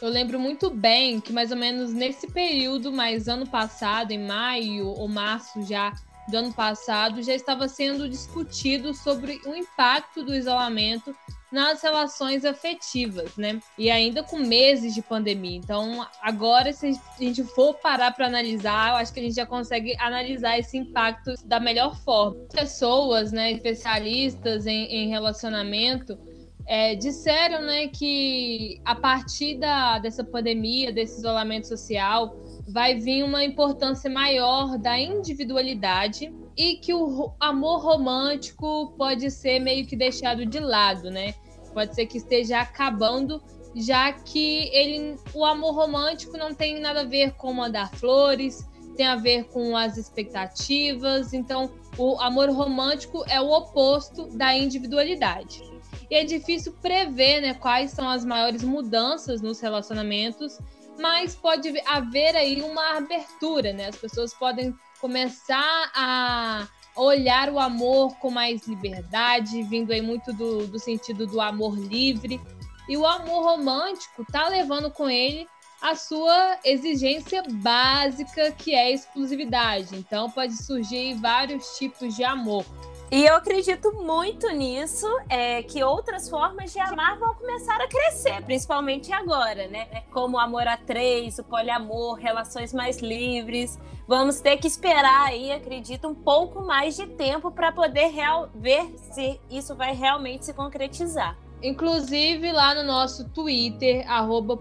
Eu 0.00 0.08
lembro 0.08 0.40
muito 0.40 0.68
bem 0.68 1.20
que 1.20 1.32
mais 1.32 1.52
ou 1.52 1.56
menos 1.56 1.92
nesse 1.92 2.26
período, 2.26 2.90
mais 2.90 3.28
ano 3.28 3.46
passado, 3.46 4.10
em 4.10 4.26
maio 4.26 4.88
ou 4.88 5.06
março 5.06 5.62
já 5.62 5.92
do 6.28 6.36
ano 6.36 6.52
passado 6.52 7.22
já 7.22 7.34
estava 7.34 7.68
sendo 7.68 8.08
discutido 8.08 8.94
sobre 8.94 9.40
o 9.46 9.54
impacto 9.54 10.24
do 10.24 10.34
isolamento 10.34 11.14
nas 11.52 11.82
relações 11.82 12.46
afetivas, 12.46 13.36
né? 13.36 13.60
E 13.76 13.90
ainda 13.90 14.22
com 14.22 14.38
meses 14.38 14.94
de 14.94 15.02
pandemia. 15.02 15.58
Então, 15.58 16.06
agora, 16.22 16.72
se 16.72 16.86
a 16.88 17.22
gente 17.22 17.44
for 17.44 17.74
parar 17.74 18.12
para 18.12 18.26
analisar, 18.26 18.92
eu 18.92 18.96
acho 18.96 19.12
que 19.12 19.20
a 19.20 19.22
gente 19.22 19.34
já 19.34 19.44
consegue 19.44 19.94
analisar 20.00 20.58
esse 20.58 20.78
impacto 20.78 21.34
da 21.44 21.60
melhor 21.60 21.94
forma. 22.02 22.40
Pessoas, 22.50 23.32
né, 23.32 23.52
especialistas 23.52 24.66
em, 24.66 24.86
em 24.86 25.08
relacionamento, 25.10 26.18
é, 26.66 26.94
disseram, 26.94 27.60
né, 27.60 27.88
que 27.88 28.80
a 28.84 28.94
partir 28.94 29.58
da, 29.58 29.98
dessa 29.98 30.24
pandemia, 30.24 30.90
desse 30.90 31.18
isolamento 31.18 31.68
social, 31.68 32.34
vai 32.72 32.94
vir 32.94 33.22
uma 33.22 33.44
importância 33.44 34.08
maior 34.10 34.78
da 34.78 34.98
individualidade 34.98 36.34
e 36.56 36.76
que 36.76 36.94
o 36.94 37.32
amor 37.38 37.82
romântico 37.82 38.94
pode 38.96 39.30
ser 39.30 39.58
meio 39.58 39.86
que 39.86 39.94
deixado 39.94 40.46
de 40.46 40.58
lado, 40.58 41.10
né? 41.10 41.34
Pode 41.74 41.94
ser 41.94 42.06
que 42.06 42.16
esteja 42.16 42.60
acabando, 42.60 43.42
já 43.74 44.12
que 44.12 44.70
ele, 44.72 45.16
o 45.34 45.44
amor 45.44 45.74
romântico 45.74 46.36
não 46.38 46.54
tem 46.54 46.80
nada 46.80 47.02
a 47.02 47.04
ver 47.04 47.32
com 47.32 47.52
mandar 47.52 47.90
flores, 47.90 48.66
tem 48.96 49.06
a 49.06 49.16
ver 49.16 49.44
com 49.44 49.76
as 49.76 49.98
expectativas. 49.98 51.34
Então, 51.34 51.70
o 51.98 52.18
amor 52.20 52.50
romântico 52.50 53.22
é 53.28 53.40
o 53.40 53.50
oposto 53.50 54.26
da 54.36 54.56
individualidade. 54.56 55.62
E 56.10 56.14
é 56.14 56.24
difícil 56.24 56.72
prever 56.80 57.40
né, 57.40 57.54
quais 57.54 57.90
são 57.90 58.08
as 58.08 58.24
maiores 58.24 58.62
mudanças 58.62 59.40
nos 59.40 59.60
relacionamentos 59.60 60.58
mas 61.02 61.34
pode 61.34 61.68
haver 61.84 62.36
aí 62.36 62.62
uma 62.62 62.96
abertura, 62.96 63.72
né? 63.72 63.88
As 63.88 63.96
pessoas 63.96 64.32
podem 64.32 64.74
começar 65.00 65.90
a 65.94 66.68
olhar 66.96 67.50
o 67.50 67.58
amor 67.58 68.14
com 68.18 68.30
mais 68.30 68.66
liberdade, 68.68 69.62
vindo 69.64 69.92
aí 69.92 70.00
muito 70.00 70.32
do, 70.32 70.66
do 70.68 70.78
sentido 70.78 71.26
do 71.26 71.40
amor 71.40 71.76
livre. 71.76 72.40
E 72.88 72.96
o 72.96 73.04
amor 73.04 73.42
romântico 73.42 74.24
tá 74.30 74.48
levando 74.48 74.90
com 74.90 75.10
ele 75.10 75.46
a 75.80 75.96
sua 75.96 76.58
exigência 76.64 77.42
básica, 77.42 78.52
que 78.52 78.72
é 78.72 78.92
exclusividade. 78.92 79.96
Então, 79.96 80.30
pode 80.30 80.56
surgir 80.56 81.14
vários 81.14 81.76
tipos 81.76 82.14
de 82.14 82.22
amor. 82.22 82.64
E 83.12 83.26
eu 83.26 83.36
acredito 83.36 83.92
muito 83.92 84.48
nisso, 84.48 85.06
é, 85.28 85.62
que 85.62 85.84
outras 85.84 86.30
formas 86.30 86.72
de 86.72 86.80
amar 86.80 87.18
vão 87.18 87.34
começar 87.34 87.78
a 87.78 87.86
crescer, 87.86 88.42
principalmente 88.42 89.12
agora, 89.12 89.68
né? 89.68 89.86
Como 90.10 90.38
o 90.38 90.40
amor 90.40 90.66
a 90.66 90.78
três, 90.78 91.38
o 91.38 91.44
poliamor, 91.44 92.14
relações 92.14 92.72
mais 92.72 93.00
livres. 93.00 93.78
Vamos 94.08 94.40
ter 94.40 94.56
que 94.56 94.66
esperar 94.66 95.26
aí, 95.26 95.52
acredito, 95.52 96.08
um 96.08 96.14
pouco 96.14 96.62
mais 96.62 96.96
de 96.96 97.06
tempo 97.06 97.50
para 97.50 97.70
poder 97.70 98.06
real, 98.06 98.48
ver 98.54 98.94
se 99.12 99.38
isso 99.50 99.74
vai 99.74 99.92
realmente 99.92 100.46
se 100.46 100.54
concretizar. 100.54 101.36
Inclusive, 101.62 102.50
lá 102.50 102.74
no 102.74 102.82
nosso 102.82 103.28
Twitter, 103.28 104.04
arroba 104.10 104.58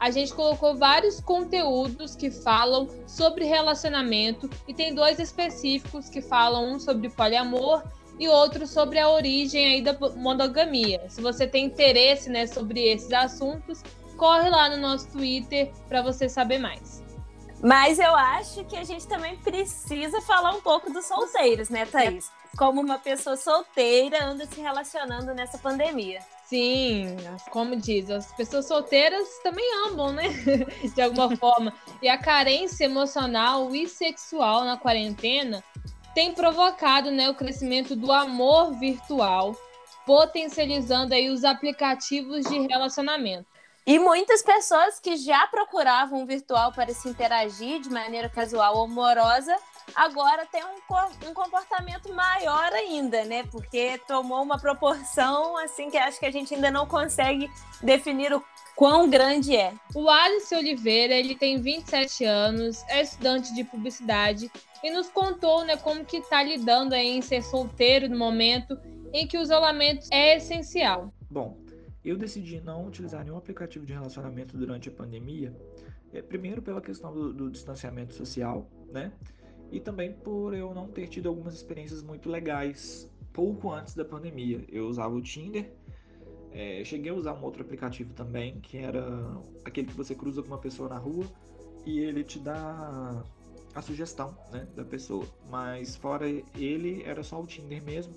a 0.00 0.10
gente 0.10 0.34
colocou 0.34 0.76
vários 0.76 1.20
conteúdos 1.20 2.16
que 2.16 2.30
falam 2.30 2.88
sobre 3.06 3.44
relacionamento 3.44 4.50
e 4.66 4.74
tem 4.74 4.92
dois 4.92 5.20
específicos 5.20 6.08
que 6.08 6.20
falam 6.20 6.74
um 6.74 6.80
sobre 6.80 7.08
poliamor 7.08 7.84
e 8.18 8.28
outro 8.28 8.66
sobre 8.66 8.98
a 8.98 9.08
origem 9.08 9.64
aí 9.64 9.82
da 9.82 9.96
monogamia. 10.16 11.08
Se 11.08 11.20
você 11.20 11.46
tem 11.46 11.66
interesse 11.66 12.28
né, 12.28 12.46
sobre 12.48 12.80
esses 12.80 13.12
assuntos, 13.12 13.80
corre 14.16 14.50
lá 14.50 14.68
no 14.68 14.76
nosso 14.76 15.08
Twitter 15.08 15.70
para 15.88 16.02
você 16.02 16.28
saber 16.28 16.58
mais. 16.58 17.02
Mas 17.62 17.98
eu 17.98 18.14
acho 18.14 18.64
que 18.64 18.76
a 18.76 18.84
gente 18.84 19.06
também 19.06 19.36
precisa 19.36 20.20
falar 20.22 20.52
um 20.52 20.60
pouco 20.60 20.92
dos 20.92 21.06
solteiros, 21.06 21.70
né, 21.70 21.86
Thaís? 21.86 22.30
Como 22.56 22.80
uma 22.80 22.98
pessoa 22.98 23.36
solteira 23.36 24.24
anda 24.24 24.46
se 24.46 24.60
relacionando 24.60 25.34
nessa 25.34 25.58
pandemia. 25.58 26.20
Sim, 26.46 27.16
como 27.50 27.74
diz, 27.74 28.10
as 28.10 28.30
pessoas 28.32 28.66
solteiras 28.66 29.26
também 29.42 29.64
amam, 29.86 30.12
né? 30.12 30.24
De 30.94 31.02
alguma 31.02 31.34
forma. 31.36 31.72
E 32.00 32.08
a 32.08 32.18
carência 32.18 32.84
emocional 32.84 33.74
e 33.74 33.88
sexual 33.88 34.64
na 34.64 34.76
quarentena 34.76 35.64
tem 36.14 36.32
provocado 36.32 37.10
né, 37.10 37.28
o 37.28 37.34
crescimento 37.34 37.96
do 37.96 38.12
amor 38.12 38.72
virtual, 38.74 39.56
potencializando 40.06 41.12
aí 41.12 41.28
os 41.28 41.44
aplicativos 41.44 42.44
de 42.44 42.58
relacionamento. 42.68 43.46
E 43.86 43.98
muitas 43.98 44.40
pessoas 44.40 44.98
que 44.98 45.16
já 45.16 45.46
procuravam 45.48 46.22
o 46.22 46.26
virtual 46.26 46.72
para 46.72 46.94
se 46.94 47.08
interagir 47.08 47.80
de 47.80 47.90
maneira 47.90 48.30
casual 48.30 48.76
ou 48.76 48.84
amorosa, 48.84 49.54
agora 49.94 50.46
tem 50.46 50.62
um, 50.64 51.28
um 51.28 51.34
comportamento 51.34 52.12
maior 52.14 52.72
ainda, 52.72 53.24
né? 53.24 53.44
Porque 53.50 53.98
tomou 54.06 54.42
uma 54.42 54.58
proporção 54.58 55.56
assim 55.58 55.90
que 55.90 55.96
acho 55.96 56.18
que 56.18 56.26
a 56.26 56.30
gente 56.30 56.54
ainda 56.54 56.70
não 56.70 56.86
consegue 56.86 57.50
definir 57.82 58.32
o 58.32 58.42
quão 58.76 59.08
grande 59.08 59.56
é. 59.56 59.72
O 59.94 60.08
Alice 60.08 60.54
Oliveira, 60.54 61.14
ele 61.14 61.34
tem 61.34 61.60
27 61.60 62.24
anos, 62.24 62.82
é 62.88 63.02
estudante 63.02 63.54
de 63.54 63.64
publicidade 63.64 64.50
e 64.82 64.90
nos 64.90 65.08
contou, 65.08 65.64
né, 65.64 65.76
como 65.76 66.04
que 66.04 66.20
tá 66.20 66.42
lidando 66.42 66.94
aí 66.94 67.08
em 67.08 67.22
ser 67.22 67.42
solteiro 67.42 68.08
no 68.08 68.18
momento 68.18 68.78
em 69.12 69.26
que 69.26 69.38
o 69.38 69.42
isolamento 69.42 70.06
é 70.10 70.36
essencial. 70.36 71.12
Bom, 71.30 71.56
eu 72.04 72.18
decidi 72.18 72.60
não 72.60 72.86
utilizar 72.86 73.24
nenhum 73.24 73.38
aplicativo 73.38 73.86
de 73.86 73.92
relacionamento 73.92 74.56
durante 74.56 74.88
a 74.88 74.92
pandemia, 74.92 75.54
é, 76.12 76.20
primeiro 76.20 76.60
pela 76.60 76.80
questão 76.80 77.12
do, 77.12 77.32
do 77.32 77.50
distanciamento 77.50 78.12
social, 78.12 78.68
né? 78.92 79.12
E 79.70 79.80
também 79.80 80.12
por 80.12 80.54
eu 80.54 80.74
não 80.74 80.88
ter 80.88 81.08
tido 81.08 81.28
algumas 81.28 81.54
experiências 81.54 82.02
muito 82.02 82.28
legais 82.28 83.10
pouco 83.32 83.72
antes 83.72 83.94
da 83.94 84.04
pandemia. 84.04 84.64
Eu 84.68 84.86
usava 84.86 85.14
o 85.14 85.20
Tinder, 85.20 85.72
é, 86.52 86.84
cheguei 86.84 87.10
a 87.10 87.14
usar 87.14 87.34
um 87.34 87.42
outro 87.42 87.62
aplicativo 87.62 88.14
também, 88.14 88.60
que 88.60 88.78
era 88.78 89.04
aquele 89.64 89.88
que 89.88 89.96
você 89.96 90.14
cruza 90.14 90.40
com 90.40 90.48
uma 90.48 90.58
pessoa 90.58 90.88
na 90.88 90.96
rua 90.96 91.26
e 91.84 91.98
ele 91.98 92.22
te 92.22 92.38
dá 92.38 93.24
a 93.74 93.82
sugestão 93.82 94.36
né, 94.52 94.66
da 94.76 94.84
pessoa. 94.84 95.26
Mas 95.50 95.96
fora 95.96 96.28
ele, 96.56 97.02
era 97.02 97.24
só 97.24 97.40
o 97.40 97.46
Tinder 97.46 97.82
mesmo. 97.82 98.14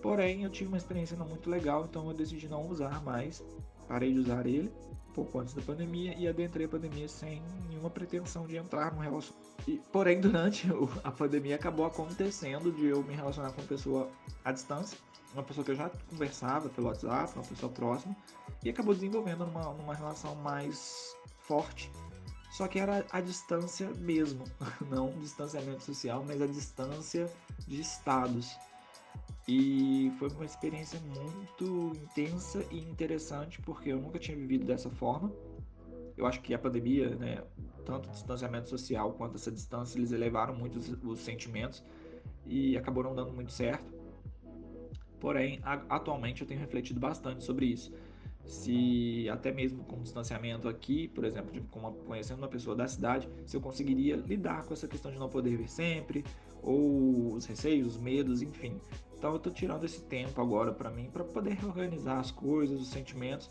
Porém, 0.00 0.44
eu 0.44 0.50
tive 0.50 0.68
uma 0.68 0.76
experiência 0.76 1.16
não 1.16 1.26
muito 1.26 1.50
legal, 1.50 1.84
então 1.84 2.06
eu 2.08 2.14
decidi 2.14 2.48
não 2.48 2.68
usar 2.68 3.02
mais. 3.02 3.44
Parei 3.88 4.12
de 4.12 4.20
usar 4.20 4.46
ele 4.46 4.70
pouco 5.18 5.40
antes 5.40 5.52
da 5.52 5.62
pandemia 5.62 6.14
e 6.16 6.28
adentrei 6.28 6.66
a 6.66 6.68
pandemia 6.68 7.08
sem 7.08 7.42
nenhuma 7.68 7.90
pretensão 7.90 8.46
de 8.46 8.56
entrar 8.56 8.94
no 8.94 9.00
relacionamento. 9.00 9.48
E, 9.66 9.80
porém, 9.92 10.20
durante 10.20 10.68
a 11.02 11.10
pandemia 11.10 11.56
acabou 11.56 11.84
acontecendo 11.84 12.70
de 12.70 12.86
eu 12.86 13.02
me 13.02 13.14
relacionar 13.14 13.50
com 13.50 13.60
uma 13.60 13.66
pessoa 13.66 14.08
à 14.44 14.52
distância, 14.52 14.96
uma 15.34 15.42
pessoa 15.42 15.64
que 15.64 15.72
eu 15.72 15.74
já 15.74 15.90
conversava 16.08 16.68
pelo 16.68 16.86
WhatsApp, 16.86 17.32
uma 17.34 17.44
pessoa 17.44 17.72
próxima, 17.72 18.16
e 18.62 18.70
acabou 18.70 18.94
desenvolvendo 18.94 19.44
uma, 19.44 19.68
uma 19.70 19.94
relação 19.94 20.36
mais 20.36 21.16
forte. 21.40 21.90
Só 22.52 22.68
que 22.68 22.78
era 22.78 23.04
a 23.10 23.20
distância 23.20 23.90
mesmo, 23.98 24.44
não 24.88 25.10
distanciamento 25.18 25.82
social, 25.82 26.24
mas 26.24 26.40
a 26.40 26.46
distância 26.46 27.28
de 27.66 27.80
estados. 27.80 28.56
E 29.48 30.12
foi 30.18 30.28
uma 30.28 30.44
experiência 30.44 31.00
muito 31.00 31.92
intensa 32.02 32.62
e 32.70 32.78
interessante, 32.80 33.58
porque 33.62 33.88
eu 33.88 33.98
nunca 33.98 34.18
tinha 34.18 34.36
vivido 34.36 34.66
dessa 34.66 34.90
forma. 34.90 35.32
Eu 36.18 36.26
acho 36.26 36.42
que 36.42 36.52
a 36.52 36.58
pandemia, 36.58 37.16
né, 37.16 37.42
tanto 37.86 38.10
o 38.10 38.12
distanciamento 38.12 38.68
social 38.68 39.14
quanto 39.14 39.36
essa 39.36 39.50
distância, 39.50 39.98
eles 39.98 40.12
elevaram 40.12 40.54
muito 40.54 40.78
os, 40.78 40.88
os 41.02 41.20
sentimentos 41.20 41.82
e 42.44 42.76
acabou 42.76 43.02
não 43.02 43.14
dando 43.14 43.32
muito 43.32 43.50
certo. 43.50 43.90
Porém, 45.18 45.60
a, 45.62 45.74
atualmente 45.96 46.42
eu 46.42 46.46
tenho 46.46 46.60
refletido 46.60 47.00
bastante 47.00 47.42
sobre 47.42 47.64
isso. 47.64 47.90
Se 48.44 49.28
até 49.30 49.50
mesmo 49.50 49.82
com 49.84 50.02
distanciamento 50.02 50.68
aqui, 50.68 51.08
por 51.08 51.24
exemplo, 51.24 51.50
de, 51.50 51.62
uma, 51.74 51.92
conhecendo 51.92 52.38
uma 52.38 52.48
pessoa 52.48 52.76
da 52.76 52.86
cidade, 52.86 53.28
se 53.46 53.56
eu 53.56 53.60
conseguiria 53.62 54.16
lidar 54.16 54.64
com 54.64 54.74
essa 54.74 54.86
questão 54.86 55.10
de 55.10 55.18
não 55.18 55.28
poder 55.30 55.56
ver 55.56 55.68
sempre, 55.68 56.22
ou 56.62 57.34
os 57.34 57.46
receios, 57.46 57.94
os 57.94 57.98
medos, 57.98 58.42
enfim. 58.42 58.80
Então 59.16 59.32
eu 59.32 59.38
tô 59.38 59.50
tirando 59.50 59.84
esse 59.84 60.00
tempo 60.02 60.40
agora 60.40 60.72
para 60.72 60.90
mim 60.90 61.10
para 61.10 61.24
poder 61.24 61.54
reorganizar 61.54 62.18
as 62.18 62.30
coisas, 62.30 62.80
os 62.80 62.88
sentimentos 62.88 63.50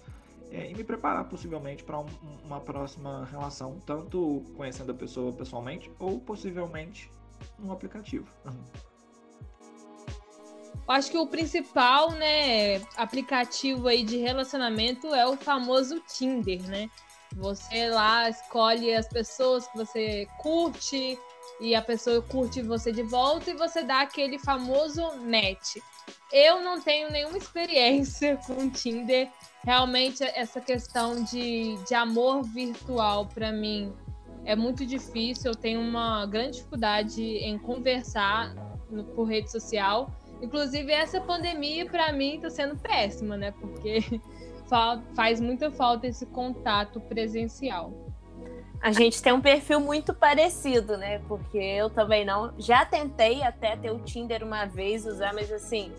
é, 0.52 0.72
e 0.72 0.76
me 0.76 0.84
preparar 0.84 1.26
possivelmente 1.26 1.84
para 1.84 2.00
um, 2.00 2.06
uma 2.46 2.62
próxima 2.62 3.26
relação, 3.26 3.80
tanto 3.86 4.44
conhecendo 4.56 4.92
a 4.92 4.96
pessoa 4.96 5.34
pessoalmente 5.34 5.92
ou 6.00 6.20
possivelmente 6.20 7.12
no 7.60 7.72
aplicativo. 7.72 8.28
Acho 10.88 11.12
que 11.12 11.18
o 11.18 11.28
principal, 11.28 12.12
né, 12.12 12.80
aplicativo 12.96 13.90
aí 13.90 14.04
de 14.04 14.16
relacionamento 14.18 15.14
é 15.14 15.28
o 15.28 15.36
famoso 15.36 16.00
Tinder, 16.08 16.62
né? 16.70 16.90
Você 17.36 17.90
lá 17.90 18.30
escolhe 18.30 18.94
as 18.94 19.06
pessoas 19.06 19.68
que 19.68 19.78
você 19.78 20.26
curte, 20.38 21.20
e 21.60 21.74
a 21.76 21.82
pessoa 21.82 22.22
curte 22.22 22.62
você 22.62 22.92
de 22.92 23.04
volta 23.04 23.52
e 23.52 23.54
você 23.54 23.84
dá 23.84 24.02
aquele 24.02 24.38
famoso 24.38 25.02
match. 25.18 25.78
Eu 26.32 26.62
não 26.62 26.82
tenho 26.82 27.12
nenhuma 27.12 27.38
experiência 27.38 28.38
com 28.46 28.70
Tinder. 28.70 29.30
Realmente, 29.64 30.24
essa 30.24 30.62
questão 30.62 31.24
de, 31.24 31.78
de 31.88 31.94
amor 31.94 32.44
virtual, 32.44 33.26
para 33.26 33.52
mim, 33.52 33.94
é 34.46 34.56
muito 34.56 34.86
difícil. 34.86 35.52
Eu 35.52 35.56
tenho 35.56 35.82
uma 35.82 36.26
grande 36.26 36.58
dificuldade 36.58 37.22
em 37.22 37.58
conversar 37.58 38.54
no, 38.90 39.04
por 39.04 39.26
rede 39.26 39.52
social. 39.52 40.12
Inclusive, 40.42 40.92
essa 40.92 41.20
pandemia, 41.20 41.86
para 41.86 42.12
mim, 42.14 42.36
está 42.36 42.50
sendo 42.50 42.78
péssima, 42.78 43.36
né? 43.36 43.52
Porque 43.52 44.22
faz 45.16 45.42
muita 45.42 45.72
falta 45.72 46.08
esse 46.08 46.26
contato 46.28 47.02
presencial. 47.02 48.07
A 48.82 48.92
gente 48.92 49.22
tem 49.22 49.34
um 49.34 49.42
perfil 49.42 49.80
muito 49.80 50.14
parecido, 50.14 50.98
né? 50.98 51.20
Porque 51.28 51.58
eu 51.58 51.90
também 51.90 52.24
não. 52.24 52.54
Já 52.58 52.86
tentei 52.86 53.42
até 53.44 53.76
ter 53.76 53.92
o 53.92 54.00
Tinder 54.00 54.44
uma 54.44 54.66
vez 54.66 55.06
usar, 55.06 55.34
mas 55.34 55.52
assim, 55.52 55.92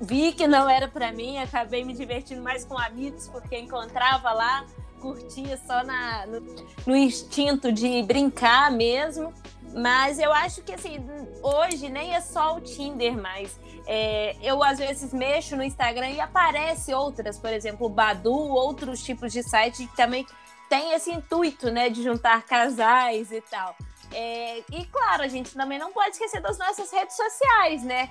vi 0.00 0.32
que 0.32 0.46
não 0.46 0.68
era 0.68 0.86
para 0.88 1.12
mim, 1.12 1.38
acabei 1.38 1.84
me 1.84 1.92
divertindo 1.92 2.42
mais 2.42 2.64
com 2.64 2.78
amigos, 2.78 3.28
porque 3.28 3.58
encontrava 3.58 4.32
lá, 4.32 4.64
curtia 5.00 5.58
só 5.66 5.82
na, 5.82 6.26
no, 6.26 6.40
no 6.86 6.96
instinto 6.96 7.72
de 7.72 8.02
brincar 8.02 8.70
mesmo. 8.70 9.32
Mas 9.74 10.20
eu 10.20 10.32
acho 10.32 10.62
que 10.62 10.72
assim, 10.72 11.04
hoje 11.42 11.88
nem 11.88 12.14
é 12.14 12.20
só 12.20 12.56
o 12.56 12.60
Tinder 12.60 13.20
mais. 13.20 13.58
É, 13.86 14.36
eu 14.40 14.62
às 14.62 14.78
vezes 14.78 15.12
mexo 15.12 15.56
no 15.56 15.64
Instagram 15.64 16.10
e 16.10 16.20
aparece 16.20 16.94
outras, 16.94 17.38
por 17.38 17.52
exemplo, 17.52 17.86
o 17.86 17.90
Badu, 17.90 18.32
outros 18.32 19.02
tipos 19.02 19.32
de 19.32 19.42
sites 19.42 19.86
que 19.90 19.96
também 19.96 20.24
tem 20.68 20.92
esse 20.92 21.10
intuito, 21.10 21.70
né, 21.70 21.88
de 21.88 22.02
juntar 22.02 22.42
casais 22.42 23.30
e 23.32 23.40
tal. 23.40 23.76
É, 24.12 24.62
e 24.70 24.84
claro, 24.86 25.22
a 25.22 25.28
gente 25.28 25.52
também 25.54 25.78
não 25.78 25.92
pode 25.92 26.10
esquecer 26.10 26.40
das 26.40 26.56
nossas 26.56 26.90
redes 26.92 27.16
sociais, 27.16 27.82
né? 27.82 28.08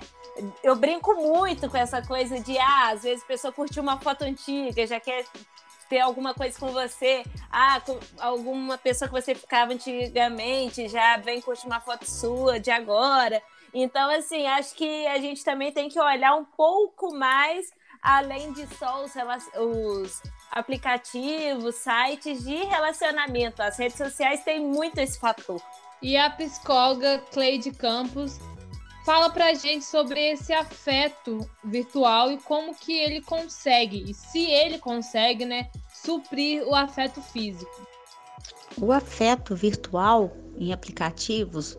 Eu 0.62 0.76
brinco 0.76 1.14
muito 1.14 1.70
com 1.70 1.76
essa 1.76 2.02
coisa 2.02 2.38
de, 2.40 2.58
ah, 2.58 2.90
às 2.90 3.02
vezes 3.02 3.24
a 3.24 3.26
pessoa 3.26 3.52
curtiu 3.52 3.82
uma 3.82 3.98
foto 3.98 4.22
antiga, 4.22 4.86
já 4.86 5.00
quer 5.00 5.24
ter 5.88 6.00
alguma 6.00 6.34
coisa 6.34 6.58
com 6.58 6.68
você, 6.72 7.24
ah, 7.50 7.80
com 7.80 7.98
alguma 8.18 8.76
pessoa 8.76 9.08
que 9.08 9.14
você 9.14 9.34
ficava 9.34 9.72
antigamente 9.72 10.88
já 10.88 11.16
vem 11.18 11.40
curtir 11.40 11.66
uma 11.66 11.80
foto 11.80 12.04
sua 12.04 12.60
de 12.60 12.70
agora. 12.70 13.42
Então, 13.72 14.10
assim, 14.10 14.46
acho 14.46 14.74
que 14.74 15.06
a 15.06 15.18
gente 15.18 15.42
também 15.42 15.72
tem 15.72 15.88
que 15.88 15.98
olhar 15.98 16.34
um 16.34 16.44
pouco 16.44 17.14
mais 17.14 17.72
além 18.04 18.52
de 18.52 18.66
só 18.76 19.02
os, 19.02 19.12
os 19.56 20.22
aplicativos, 20.50 21.74
sites 21.76 22.44
de 22.44 22.56
relacionamento. 22.56 23.62
As 23.62 23.76
redes 23.78 23.96
sociais 23.96 24.44
têm 24.44 24.60
muito 24.60 24.98
esse 24.98 25.18
fator. 25.18 25.60
E 26.02 26.16
a 26.16 26.30
psicóloga 26.30 27.18
Cleide 27.32 27.70
Campos 27.70 28.38
fala 29.04 29.28
pra 29.30 29.52
gente 29.54 29.84
sobre 29.84 30.32
esse 30.32 30.52
afeto 30.52 31.48
virtual 31.62 32.32
e 32.32 32.38
como 32.38 32.74
que 32.74 32.92
ele 32.98 33.20
consegue, 33.20 34.10
e 34.10 34.14
se 34.14 34.50
ele 34.50 34.78
consegue, 34.78 35.44
né, 35.44 35.70
suprir 35.92 36.66
o 36.66 36.74
afeto 36.74 37.20
físico. 37.20 37.86
O 38.80 38.90
afeto 38.90 39.54
virtual 39.54 40.34
em 40.56 40.72
aplicativos 40.72 41.78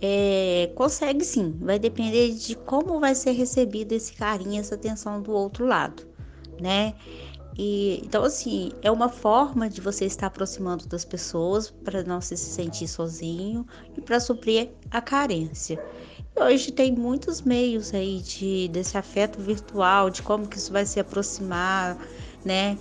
é, 0.00 0.70
consegue 0.74 1.24
sim, 1.24 1.56
vai 1.60 1.78
depender 1.78 2.32
de 2.32 2.54
como 2.54 3.00
vai 3.00 3.14
ser 3.14 3.32
recebido 3.32 3.92
esse 3.92 4.12
carinho, 4.12 4.60
essa 4.60 4.74
atenção 4.74 5.22
do 5.22 5.32
outro 5.32 5.64
lado, 5.64 6.06
né? 6.60 6.94
E, 7.58 8.00
então, 8.04 8.24
assim, 8.24 8.72
é 8.82 8.90
uma 8.90 9.08
forma 9.08 9.68
de 9.68 9.80
você 9.80 10.06
estar 10.06 10.28
aproximando 10.28 10.86
das 10.86 11.04
pessoas 11.04 11.70
para 11.70 12.02
não 12.02 12.20
se 12.20 12.36
sentir 12.36 12.88
sozinho 12.88 13.66
e 13.96 14.00
para 14.00 14.18
suprir 14.20 14.70
a 14.90 15.00
carência. 15.00 15.78
E 16.34 16.42
hoje 16.42 16.72
tem 16.72 16.92
muitos 16.92 17.42
meios 17.42 17.92
aí 17.92 18.20
de, 18.20 18.68
desse 18.68 18.96
afeto 18.96 19.40
virtual, 19.40 20.08
de 20.08 20.22
como 20.22 20.48
que 20.48 20.56
isso 20.56 20.72
vai 20.72 20.86
se 20.86 20.98
aproximar, 20.98 21.98
né? 22.44 22.78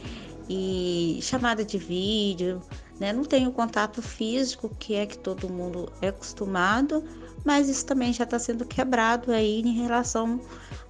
E 0.49 1.19
chamada 1.21 1.65
de 1.65 1.77
vídeo, 1.77 2.61
né? 2.99 3.11
Não 3.11 3.25
tem 3.25 3.47
o 3.47 3.51
contato 3.51 4.01
físico, 4.01 4.69
que 4.79 4.95
é 4.95 5.05
que 5.05 5.17
todo 5.17 5.49
mundo 5.49 5.91
é 6.01 6.07
acostumado, 6.07 7.03
mas 7.43 7.67
isso 7.67 7.85
também 7.85 8.13
já 8.13 8.23
está 8.23 8.39
sendo 8.39 8.63
quebrado 8.63 9.31
aí 9.33 9.59
em 9.59 9.73
relação 9.73 10.39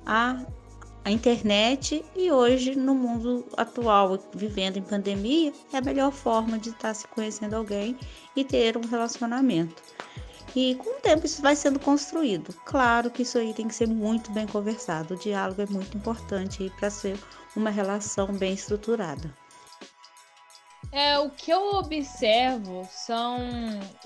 à, 0.06 0.46
à 1.04 1.12
internet 1.12 2.04
e 2.16 2.32
hoje 2.32 2.76
no 2.76 2.94
mundo 2.94 3.46
atual, 3.58 4.20
vivendo 4.34 4.78
em 4.78 4.82
pandemia, 4.82 5.52
é 5.74 5.78
a 5.78 5.82
melhor 5.82 6.12
forma 6.12 6.58
de 6.60 6.70
estar 6.70 6.94
se 6.94 7.08
conhecendo 7.08 7.56
alguém 7.56 7.98
e 8.36 8.44
ter 8.44 8.78
um 8.78 8.88
relacionamento. 8.88 9.82
E 10.56 10.76
com 10.76 10.98
o 10.98 11.02
tempo 11.02 11.26
isso 11.26 11.42
vai 11.42 11.56
sendo 11.56 11.80
construído. 11.80 12.54
Claro 12.66 13.10
que 13.10 13.22
isso 13.22 13.38
aí 13.38 13.54
tem 13.54 13.68
que 13.68 13.76
ser 13.76 13.88
muito 13.88 14.32
bem 14.32 14.46
conversado. 14.46 15.14
O 15.14 15.18
diálogo 15.18 15.62
é 15.62 15.66
muito 15.66 15.98
importante 15.98 16.72
para 16.78 16.90
ser 16.90 17.18
uma 17.56 17.70
relação 17.70 18.28
bem 18.34 18.54
estruturada. 18.54 19.34
É, 20.92 21.18
o 21.20 21.30
que 21.30 21.50
eu 21.52 21.76
observo 21.76 22.86
são, 22.92 23.40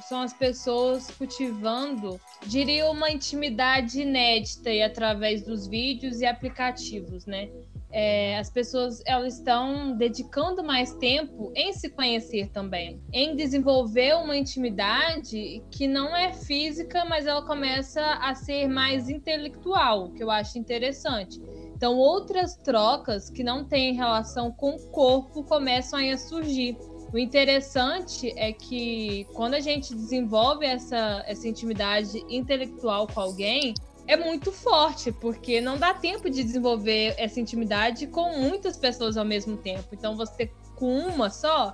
são 0.08 0.22
as 0.22 0.34
pessoas 0.34 1.10
cultivando, 1.10 2.22
diria, 2.46 2.90
uma 2.92 3.10
intimidade 3.10 4.02
inédita 4.02 4.70
e 4.70 4.84
através 4.84 5.42
dos 5.42 5.66
vídeos 5.66 6.22
e 6.22 6.28
aplicativos, 6.28 7.26
né? 7.26 7.50
É, 7.92 8.38
as 8.38 8.50
pessoas 8.50 9.02
elas 9.06 9.38
estão 9.38 9.96
dedicando 9.96 10.64
mais 10.64 10.94
tempo 10.96 11.52
em 11.56 11.72
se 11.72 11.90
conhecer 11.90 12.50
também, 12.50 13.02
em 13.12 13.36
desenvolver 13.36 14.16
uma 14.18 14.36
intimidade 14.36 15.64
que 15.72 15.88
não 15.88 16.16
é 16.16 16.34
física, 16.34 17.06
mas 17.06 17.26
ela 17.26 17.44
começa 17.44 18.04
a 18.22 18.36
ser 18.36 18.68
mais 18.68 19.10
intelectual, 19.10 20.12
que 20.12 20.22
eu 20.22 20.30
acho 20.30 20.60
interessante. 20.60 21.40
Então, 21.86 22.00
outras 22.00 22.56
trocas 22.56 23.30
que 23.30 23.44
não 23.44 23.64
têm 23.64 23.94
relação 23.94 24.52
com 24.52 24.72
o 24.72 24.90
corpo 24.90 25.44
começam 25.44 26.00
a 26.00 26.18
surgir. 26.18 26.76
O 27.14 27.18
interessante 27.20 28.34
é 28.36 28.52
que 28.52 29.28
quando 29.36 29.54
a 29.54 29.60
gente 29.60 29.94
desenvolve 29.94 30.66
essa, 30.66 31.24
essa 31.28 31.48
intimidade 31.48 32.26
intelectual 32.28 33.06
com 33.06 33.22
alguém, 33.22 33.76
é 34.08 34.18
muito 34.18 34.52
forte, 34.52 35.12
porque 35.12 35.62
não 35.62 35.78
dá 35.78 35.94
tempo 35.94 36.28
de 36.28 36.44
desenvolver 36.44 37.14
essa 37.20 37.40
intimidade 37.40 38.08
com 38.08 38.36
muitas 38.40 38.76
pessoas 38.78 39.16
ao 39.16 39.24
mesmo 39.24 39.56
tempo. 39.56 39.90
Então, 39.92 40.18
você 40.18 40.52
com 40.76 40.98
uma 41.02 41.30
só, 41.30 41.72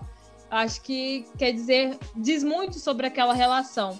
acho 0.49 0.81
que 0.81 1.25
quer 1.37 1.53
dizer, 1.53 1.97
diz 2.17 2.43
muito 2.43 2.79
sobre 2.79 3.07
aquela 3.07 3.33
relação. 3.33 3.97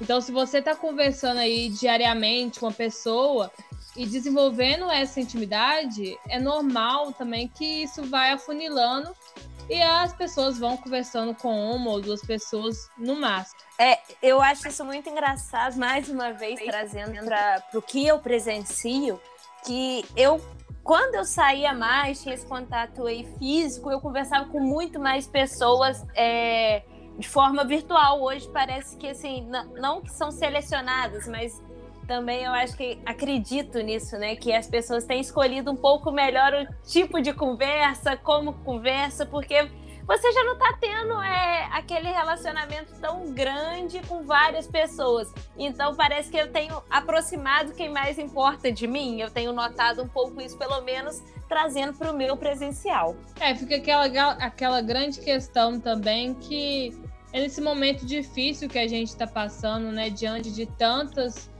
Então, 0.00 0.20
se 0.20 0.32
você 0.32 0.58
está 0.58 0.74
conversando 0.74 1.38
aí 1.38 1.68
diariamente 1.68 2.58
com 2.58 2.66
uma 2.66 2.72
pessoa, 2.72 3.50
e 3.96 4.06
desenvolvendo 4.06 4.90
essa 4.90 5.20
intimidade, 5.20 6.18
é 6.28 6.38
normal 6.38 7.12
também 7.12 7.48
que 7.48 7.82
isso 7.82 8.04
vai 8.04 8.32
afunilando 8.32 9.14
e 9.68 9.82
as 9.82 10.12
pessoas 10.12 10.58
vão 10.58 10.76
conversando 10.76 11.34
com 11.34 11.72
uma 11.74 11.90
ou 11.90 12.00
duas 12.00 12.20
pessoas 12.22 12.88
no 12.96 13.16
máximo. 13.16 13.60
É, 13.78 13.98
eu 14.22 14.40
acho 14.40 14.68
isso 14.68 14.84
muito 14.84 15.08
engraçado, 15.08 15.76
mais 15.76 16.08
uma 16.08 16.32
vez 16.32 16.60
trazendo 16.60 17.24
para 17.24 17.62
o 17.74 17.82
que 17.82 18.06
eu 18.06 18.18
presencio, 18.18 19.20
que 19.64 20.04
eu 20.16 20.40
quando 20.82 21.16
eu 21.16 21.24
saía 21.24 21.74
mais, 21.74 22.22
tinha 22.22 22.32
esse 22.32 22.46
contato 22.46 23.06
aí 23.06 23.26
físico, 23.40 23.90
eu 23.90 24.00
conversava 24.00 24.44
com 24.44 24.60
muito 24.60 25.00
mais 25.00 25.26
pessoas 25.26 26.06
é, 26.14 26.84
de 27.18 27.28
forma 27.28 27.64
virtual. 27.64 28.22
Hoje 28.22 28.48
parece 28.52 28.96
que 28.96 29.08
assim, 29.08 29.44
não, 29.48 29.64
não 29.74 30.00
que 30.00 30.10
são 30.10 30.30
selecionadas, 30.30 31.26
mas 31.26 31.60
também 32.06 32.44
eu 32.44 32.52
acho 32.52 32.76
que 32.76 32.98
acredito 33.04 33.78
nisso, 33.80 34.16
né? 34.16 34.36
Que 34.36 34.52
as 34.52 34.68
pessoas 34.68 35.04
têm 35.04 35.20
escolhido 35.20 35.70
um 35.70 35.76
pouco 35.76 36.10
melhor 36.10 36.52
o 36.54 36.88
tipo 36.88 37.20
de 37.20 37.32
conversa, 37.32 38.16
como 38.16 38.54
conversa, 38.64 39.26
porque 39.26 39.68
você 40.06 40.30
já 40.32 40.44
não 40.44 40.52
está 40.52 40.72
tendo 40.80 41.20
é, 41.20 41.68
aquele 41.72 42.08
relacionamento 42.08 42.94
tão 43.00 43.32
grande 43.32 44.00
com 44.06 44.22
várias 44.22 44.68
pessoas. 44.68 45.32
Então 45.58 45.96
parece 45.96 46.30
que 46.30 46.36
eu 46.36 46.50
tenho 46.52 46.80
aproximado 46.88 47.72
quem 47.72 47.90
mais 47.90 48.18
importa 48.18 48.70
de 48.70 48.86
mim. 48.86 49.20
Eu 49.20 49.30
tenho 49.30 49.52
notado 49.52 50.02
um 50.02 50.08
pouco 50.08 50.40
isso, 50.40 50.56
pelo 50.56 50.80
menos 50.82 51.20
trazendo 51.48 51.92
para 51.94 52.12
o 52.12 52.16
meu 52.16 52.36
presencial. 52.36 53.16
É, 53.40 53.54
fica 53.54 53.76
aquela, 53.76 54.32
aquela 54.34 54.80
grande 54.80 55.20
questão 55.20 55.80
também 55.80 56.34
que 56.34 56.96
é 57.32 57.40
nesse 57.40 57.60
momento 57.60 58.06
difícil 58.06 58.68
que 58.68 58.78
a 58.78 58.86
gente 58.86 59.08
está 59.08 59.26
passando, 59.26 59.90
né? 59.90 60.08
Diante 60.08 60.52
de 60.52 60.66
tantas 60.66 61.50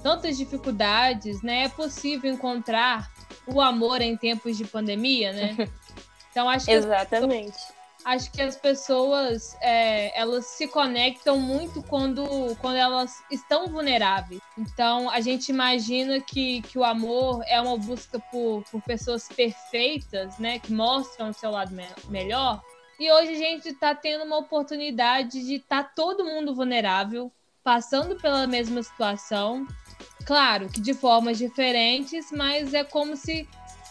tantas 0.00 0.36
dificuldades, 0.36 1.42
né? 1.42 1.64
É 1.64 1.68
possível 1.68 2.32
encontrar 2.32 3.10
o 3.46 3.60
amor 3.60 4.00
em 4.00 4.16
tempos 4.16 4.56
de 4.56 4.64
pandemia, 4.64 5.32
né? 5.32 5.56
Então 6.30 6.48
acho 6.48 6.66
que 6.66 6.70
exatamente. 6.70 7.58
acho 8.04 8.30
que 8.30 8.40
as 8.40 8.54
pessoas 8.54 9.56
é, 9.60 10.16
elas 10.16 10.46
se 10.46 10.68
conectam 10.68 11.38
muito 11.38 11.82
quando, 11.82 12.24
quando 12.60 12.76
elas 12.76 13.20
estão 13.30 13.66
vulneráveis. 13.66 14.40
Então 14.56 15.10
a 15.10 15.20
gente 15.20 15.48
imagina 15.48 16.20
que, 16.20 16.62
que 16.62 16.78
o 16.78 16.84
amor 16.84 17.42
é 17.48 17.60
uma 17.60 17.76
busca 17.76 18.20
por, 18.30 18.62
por 18.70 18.80
pessoas 18.82 19.26
perfeitas, 19.28 20.38
né? 20.38 20.60
Que 20.60 20.72
mostram 20.72 21.30
o 21.30 21.34
seu 21.34 21.50
lado 21.50 21.74
me 21.74 21.84
melhor. 22.08 22.62
E 22.98 23.10
hoje 23.10 23.32
a 23.32 23.38
gente 23.38 23.68
está 23.70 23.94
tendo 23.94 24.24
uma 24.24 24.38
oportunidade 24.38 25.44
de 25.44 25.56
estar 25.56 25.82
tá 25.82 25.90
todo 25.96 26.24
mundo 26.24 26.54
vulnerável, 26.54 27.32
passando 27.64 28.14
pela 28.14 28.46
mesma 28.46 28.82
situação 28.82 29.66
Claro 30.24 30.68
que 30.68 30.80
de 30.80 30.94
formas 30.94 31.38
diferentes, 31.38 32.30
mas 32.30 32.74
é 32.74 32.84
como 32.84 33.16
se 33.16 33.48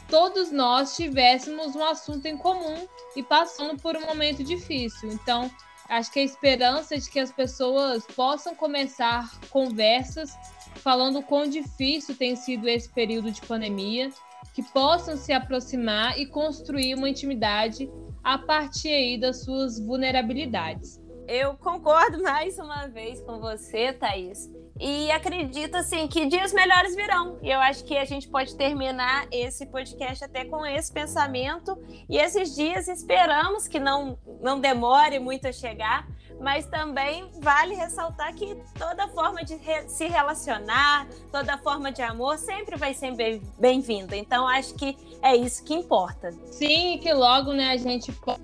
todos 0.10 0.52
nós 0.52 0.96
tivéssemos 0.96 1.76
um 1.76 1.84
assunto 1.84 2.26
em 2.26 2.38
comum 2.38 2.88
e 3.16 3.24
passando 3.24 3.80
por 3.82 3.96
um 3.96 4.06
momento 4.06 4.44
difícil. 4.44 5.12
Então, 5.12 5.50
acho 5.88 6.12
que 6.12 6.20
a 6.20 6.24
esperança 6.24 6.98
de 6.98 7.10
que 7.10 7.20
as 7.20 7.32
pessoas 7.32 8.06
possam 8.16 8.56
começar 8.56 9.30
conversas 9.50 10.32
falando 10.76 11.22
quão 11.22 11.48
difícil 11.48 12.16
tem 12.16 12.36
sido 12.36 12.68
esse 12.68 12.90
período 12.90 13.32
de 13.32 13.42
pandemia, 13.42 14.12
que 14.54 14.64
possam 14.64 15.18
se 15.18 15.32
aproximar 15.32 16.18
e 16.18 16.26
construir 16.26 16.96
uma 16.96 17.10
intimidade 17.10 17.90
a 18.24 18.38
partir 18.38 18.90
aí 18.90 19.20
das 19.20 19.44
suas 19.44 19.80
vulnerabilidades. 19.80 21.00
Eu 21.28 21.56
concordo 21.58 22.22
mais 22.24 22.58
uma 22.58 22.88
vez 22.88 23.22
com 23.22 23.40
você, 23.40 23.94
Thaís. 23.94 24.50
E 24.80 25.12
acredito 25.12 25.76
assim 25.76 26.08
que 26.08 26.26
dias 26.26 26.54
melhores 26.54 26.96
virão. 26.96 27.38
E 27.42 27.52
eu 27.52 27.60
acho 27.60 27.84
que 27.84 27.98
a 27.98 28.06
gente 28.06 28.30
pode 28.30 28.56
terminar 28.56 29.28
esse 29.30 29.66
podcast 29.66 30.24
até 30.24 30.46
com 30.46 30.66
esse 30.66 30.92
pensamento. 30.92 31.78
E 32.10 32.18
esses 32.18 32.56
dias 32.56 32.88
esperamos 32.88 33.68
que 33.68 33.80
não, 33.80 34.18
não 34.42 34.60
demore 34.60 35.20
muito 35.20 35.48
a 35.48 35.52
chegar, 35.52 36.08
mas 36.40 36.66
também 36.66 37.30
vale 37.42 37.76
ressaltar 37.76 38.34
que 38.34 38.56
toda 38.78 39.10
forma 39.10 39.44
de 39.44 39.56
re 39.56 39.90
se 39.90 40.08
relacionar, 40.08 41.08
toda 41.30 41.58
forma 41.58 41.92
de 41.92 42.02
amor 42.02 42.38
sempre 42.38 42.78
vai 42.78 42.94
ser 42.94 43.14
bem-vinda. 43.60 44.16
Então 44.16 44.48
acho 44.48 44.76
que 44.76 44.98
é 45.22 45.36
isso 45.36 45.64
que 45.66 45.74
importa. 45.74 46.32
Sim, 46.46 47.00
que 47.00 47.12
logo 47.12 47.52
né, 47.52 47.72
a 47.72 47.78
gente 47.78 48.14
possa 48.14 48.40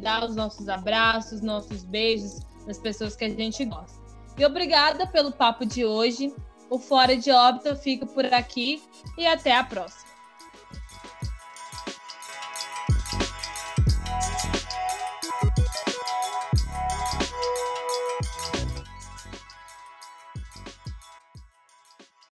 dar 0.00 0.24
os 0.24 0.36
nossos 0.36 0.68
abraços, 0.68 1.40
nossos 1.40 1.82
beijos 1.84 2.38
nas 2.66 2.78
pessoas 2.78 3.16
que 3.16 3.24
a 3.24 3.30
gente 3.30 3.64
gosta. 3.64 4.03
E 4.36 4.44
obrigada 4.44 5.06
pelo 5.06 5.30
papo 5.30 5.64
de 5.64 5.84
hoje. 5.84 6.34
O 6.68 6.78
Fora 6.78 7.16
de 7.16 7.30
Óbito 7.30 7.76
fica 7.76 8.04
por 8.06 8.24
aqui 8.32 8.82
e 9.16 9.26
até 9.26 9.54
a 9.54 9.62
próxima. 9.62 10.13